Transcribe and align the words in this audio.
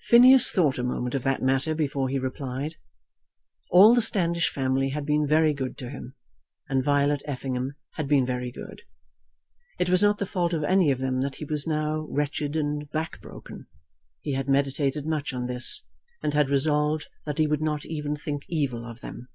Phineas 0.00 0.50
thought 0.52 0.76
a 0.76 0.82
moment 0.82 1.14
of 1.14 1.22
that 1.22 1.40
matter 1.40 1.74
before 1.74 2.10
he 2.10 2.18
replied. 2.18 2.74
All 3.70 3.94
the 3.94 4.02
Standish 4.02 4.50
family 4.50 4.90
had 4.90 5.06
been 5.06 5.26
very 5.26 5.54
good 5.54 5.78
to 5.78 5.88
him, 5.88 6.14
and 6.68 6.84
Violet 6.84 7.22
Effingham 7.24 7.72
had 7.92 8.06
been 8.06 8.26
very 8.26 8.52
good. 8.52 8.82
It 9.78 9.88
was 9.88 10.02
not 10.02 10.18
the 10.18 10.26
fault 10.26 10.52
of 10.52 10.62
any 10.62 10.90
of 10.90 10.98
them 10.98 11.22
that 11.22 11.36
he 11.36 11.46
was 11.46 11.66
now 11.66 12.02
wretched 12.10 12.54
and 12.54 12.90
back 12.90 13.18
broken. 13.22 13.66
He 14.20 14.34
had 14.34 14.46
meditated 14.46 15.06
much 15.06 15.32
on 15.32 15.46
this, 15.46 15.84
and 16.22 16.34
had 16.34 16.50
resolved 16.50 17.08
that 17.24 17.38
he 17.38 17.46
would 17.46 17.62
not 17.62 17.86
even 17.86 18.14
think 18.14 18.44
evil 18.50 18.84
of 18.84 19.00
them. 19.00 19.26